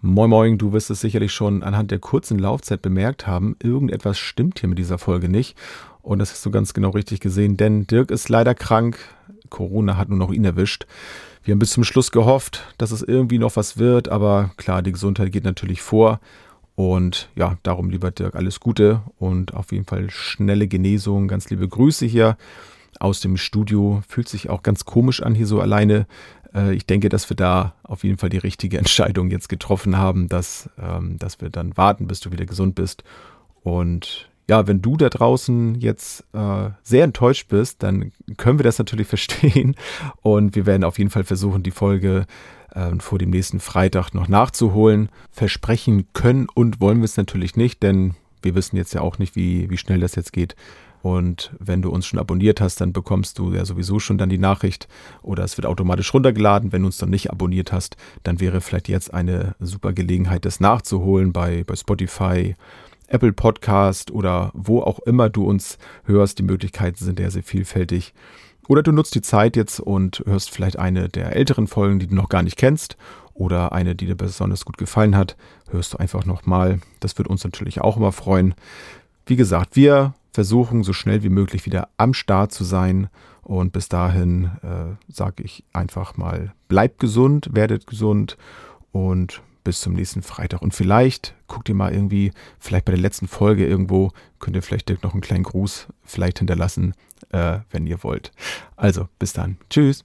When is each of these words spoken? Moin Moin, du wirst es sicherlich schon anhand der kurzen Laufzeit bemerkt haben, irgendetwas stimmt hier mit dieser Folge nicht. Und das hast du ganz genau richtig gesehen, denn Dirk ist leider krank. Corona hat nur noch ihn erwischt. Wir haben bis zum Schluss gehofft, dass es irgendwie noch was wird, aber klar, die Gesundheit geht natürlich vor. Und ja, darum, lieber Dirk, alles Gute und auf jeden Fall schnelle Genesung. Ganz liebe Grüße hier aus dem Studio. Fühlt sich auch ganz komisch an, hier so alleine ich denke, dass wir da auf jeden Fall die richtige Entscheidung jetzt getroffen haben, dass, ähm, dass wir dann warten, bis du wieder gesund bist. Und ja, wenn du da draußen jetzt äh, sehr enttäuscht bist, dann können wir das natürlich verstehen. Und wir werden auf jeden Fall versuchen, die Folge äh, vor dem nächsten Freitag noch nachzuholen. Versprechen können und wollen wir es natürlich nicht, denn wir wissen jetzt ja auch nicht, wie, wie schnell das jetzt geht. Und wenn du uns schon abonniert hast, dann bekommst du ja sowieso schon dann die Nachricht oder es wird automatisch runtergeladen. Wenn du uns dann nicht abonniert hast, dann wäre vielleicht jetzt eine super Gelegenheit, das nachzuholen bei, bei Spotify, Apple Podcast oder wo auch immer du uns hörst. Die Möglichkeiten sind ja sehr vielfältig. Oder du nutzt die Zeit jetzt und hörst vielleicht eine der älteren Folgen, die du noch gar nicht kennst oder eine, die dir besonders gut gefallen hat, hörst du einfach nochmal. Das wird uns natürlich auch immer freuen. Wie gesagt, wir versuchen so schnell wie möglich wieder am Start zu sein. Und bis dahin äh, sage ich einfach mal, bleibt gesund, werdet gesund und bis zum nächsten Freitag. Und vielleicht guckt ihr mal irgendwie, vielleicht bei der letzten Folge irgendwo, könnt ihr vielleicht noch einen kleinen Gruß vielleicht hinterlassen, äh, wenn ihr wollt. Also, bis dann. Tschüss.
Moin 0.00 0.30
Moin, 0.30 0.58
du 0.58 0.72
wirst 0.72 0.90
es 0.90 1.00
sicherlich 1.00 1.32
schon 1.32 1.64
anhand 1.64 1.90
der 1.90 1.98
kurzen 1.98 2.38
Laufzeit 2.38 2.80
bemerkt 2.80 3.26
haben, 3.26 3.56
irgendetwas 3.60 4.16
stimmt 4.16 4.60
hier 4.60 4.68
mit 4.68 4.78
dieser 4.78 4.96
Folge 4.96 5.28
nicht. 5.28 5.56
Und 6.02 6.20
das 6.20 6.30
hast 6.30 6.46
du 6.46 6.52
ganz 6.52 6.72
genau 6.72 6.90
richtig 6.90 7.18
gesehen, 7.18 7.56
denn 7.56 7.84
Dirk 7.88 8.12
ist 8.12 8.28
leider 8.28 8.54
krank. 8.54 8.96
Corona 9.50 9.96
hat 9.96 10.08
nur 10.08 10.18
noch 10.18 10.30
ihn 10.30 10.44
erwischt. 10.44 10.86
Wir 11.42 11.50
haben 11.50 11.58
bis 11.58 11.72
zum 11.72 11.82
Schluss 11.82 12.12
gehofft, 12.12 12.62
dass 12.78 12.92
es 12.92 13.02
irgendwie 13.02 13.38
noch 13.38 13.56
was 13.56 13.76
wird, 13.76 14.08
aber 14.08 14.52
klar, 14.56 14.82
die 14.82 14.92
Gesundheit 14.92 15.32
geht 15.32 15.42
natürlich 15.42 15.82
vor. 15.82 16.20
Und 16.76 17.28
ja, 17.34 17.58
darum, 17.64 17.90
lieber 17.90 18.12
Dirk, 18.12 18.36
alles 18.36 18.60
Gute 18.60 19.02
und 19.18 19.54
auf 19.54 19.72
jeden 19.72 19.84
Fall 19.84 20.10
schnelle 20.10 20.68
Genesung. 20.68 21.26
Ganz 21.26 21.50
liebe 21.50 21.66
Grüße 21.66 22.06
hier 22.06 22.36
aus 23.00 23.18
dem 23.18 23.36
Studio. 23.36 24.00
Fühlt 24.06 24.28
sich 24.28 24.48
auch 24.48 24.62
ganz 24.62 24.84
komisch 24.84 25.22
an, 25.22 25.34
hier 25.34 25.46
so 25.46 25.60
alleine 25.60 26.06
ich 26.72 26.86
denke, 26.86 27.08
dass 27.08 27.28
wir 27.30 27.36
da 27.36 27.74
auf 27.82 28.04
jeden 28.04 28.18
Fall 28.18 28.30
die 28.30 28.38
richtige 28.38 28.78
Entscheidung 28.78 29.30
jetzt 29.30 29.48
getroffen 29.48 29.96
haben, 29.96 30.28
dass, 30.28 30.70
ähm, 30.80 31.18
dass 31.18 31.40
wir 31.40 31.50
dann 31.50 31.76
warten, 31.76 32.06
bis 32.06 32.20
du 32.20 32.32
wieder 32.32 32.46
gesund 32.46 32.74
bist. 32.74 33.04
Und 33.62 34.28
ja, 34.48 34.66
wenn 34.66 34.80
du 34.80 34.96
da 34.96 35.10
draußen 35.10 35.74
jetzt 35.74 36.24
äh, 36.32 36.70
sehr 36.82 37.04
enttäuscht 37.04 37.48
bist, 37.48 37.82
dann 37.82 38.12
können 38.36 38.58
wir 38.58 38.64
das 38.64 38.78
natürlich 38.78 39.06
verstehen. 39.08 39.76
Und 40.22 40.56
wir 40.56 40.66
werden 40.66 40.84
auf 40.84 40.98
jeden 40.98 41.10
Fall 41.10 41.24
versuchen, 41.24 41.62
die 41.62 41.70
Folge 41.70 42.26
äh, 42.72 42.90
vor 42.98 43.18
dem 43.18 43.30
nächsten 43.30 43.60
Freitag 43.60 44.14
noch 44.14 44.28
nachzuholen. 44.28 45.10
Versprechen 45.30 46.06
können 46.14 46.46
und 46.52 46.80
wollen 46.80 46.98
wir 46.98 47.04
es 47.04 47.16
natürlich 47.16 47.56
nicht, 47.56 47.82
denn 47.82 48.14
wir 48.42 48.54
wissen 48.54 48.76
jetzt 48.76 48.94
ja 48.94 49.00
auch 49.00 49.18
nicht, 49.18 49.36
wie, 49.36 49.68
wie 49.68 49.76
schnell 49.76 50.00
das 50.00 50.14
jetzt 50.14 50.32
geht. 50.32 50.56
Und 51.02 51.52
wenn 51.58 51.82
du 51.82 51.90
uns 51.90 52.06
schon 52.06 52.18
abonniert 52.18 52.60
hast, 52.60 52.80
dann 52.80 52.92
bekommst 52.92 53.38
du 53.38 53.52
ja 53.52 53.64
sowieso 53.64 53.98
schon 54.00 54.18
dann 54.18 54.28
die 54.28 54.38
Nachricht 54.38 54.88
oder 55.22 55.44
es 55.44 55.56
wird 55.56 55.66
automatisch 55.66 56.12
runtergeladen. 56.12 56.72
Wenn 56.72 56.82
du 56.82 56.86
uns 56.86 56.98
dann 56.98 57.10
nicht 57.10 57.30
abonniert 57.30 57.72
hast, 57.72 57.96
dann 58.24 58.40
wäre 58.40 58.60
vielleicht 58.60 58.88
jetzt 58.88 59.12
eine 59.14 59.54
super 59.60 59.92
Gelegenheit, 59.92 60.44
das 60.44 60.60
nachzuholen 60.60 61.32
bei, 61.32 61.64
bei 61.64 61.76
Spotify, 61.76 62.56
Apple 63.06 63.32
Podcast 63.32 64.10
oder 64.10 64.50
wo 64.54 64.82
auch 64.82 64.98
immer 65.00 65.30
du 65.30 65.44
uns 65.44 65.78
hörst. 66.04 66.38
Die 66.38 66.44
Möglichkeiten 66.44 67.04
sind 67.04 67.20
ja 67.20 67.30
sehr 67.30 67.42
vielfältig. 67.42 68.12
Oder 68.68 68.82
du 68.82 68.92
nutzt 68.92 69.14
die 69.14 69.22
Zeit 69.22 69.56
jetzt 69.56 69.80
und 69.80 70.22
hörst 70.26 70.50
vielleicht 70.50 70.78
eine 70.78 71.08
der 71.08 71.34
älteren 71.34 71.66
Folgen, 71.66 71.98
die 71.98 72.06
du 72.06 72.14
noch 72.14 72.28
gar 72.28 72.42
nicht 72.42 72.58
kennst 72.58 72.98
oder 73.32 73.72
eine, 73.72 73.94
die 73.94 74.06
dir 74.06 74.14
besonders 74.14 74.64
gut 74.64 74.76
gefallen 74.76 75.16
hat, 75.16 75.36
hörst 75.70 75.94
du 75.94 75.98
einfach 75.98 76.26
nochmal. 76.26 76.80
Das 77.00 77.16
wird 77.16 77.28
uns 77.28 77.44
natürlich 77.44 77.80
auch 77.80 77.96
immer 77.96 78.12
freuen. 78.12 78.54
Wie 79.24 79.36
gesagt, 79.36 79.74
wir 79.74 80.14
versuchen 80.38 80.84
so 80.84 80.92
schnell 80.92 81.24
wie 81.24 81.30
möglich 81.30 81.66
wieder 81.66 81.88
am 81.96 82.14
Start 82.14 82.52
zu 82.52 82.62
sein. 82.62 83.08
Und 83.42 83.72
bis 83.72 83.88
dahin 83.88 84.52
äh, 84.62 85.12
sage 85.12 85.42
ich 85.42 85.64
einfach 85.72 86.16
mal, 86.16 86.54
bleibt 86.68 87.00
gesund, 87.00 87.48
werdet 87.54 87.88
gesund 87.88 88.36
und 88.92 89.42
bis 89.64 89.80
zum 89.80 89.94
nächsten 89.94 90.22
Freitag. 90.22 90.62
Und 90.62 90.74
vielleicht 90.74 91.34
guckt 91.48 91.68
ihr 91.68 91.74
mal 91.74 91.92
irgendwie, 91.92 92.30
vielleicht 92.60 92.84
bei 92.84 92.92
der 92.92 93.00
letzten 93.00 93.26
Folge 93.26 93.66
irgendwo, 93.66 94.12
könnt 94.38 94.54
ihr 94.54 94.62
vielleicht 94.62 95.02
noch 95.02 95.12
einen 95.12 95.22
kleinen 95.22 95.42
Gruß 95.42 95.88
vielleicht 96.04 96.38
hinterlassen, 96.38 96.94
äh, 97.30 97.58
wenn 97.72 97.88
ihr 97.88 98.04
wollt. 98.04 98.30
Also, 98.76 99.08
bis 99.18 99.32
dann. 99.32 99.56
Tschüss. 99.70 100.04